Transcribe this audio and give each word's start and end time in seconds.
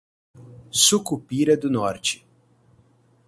Sucupira 0.73 1.55
do 1.55 1.69
Norte 1.69 2.25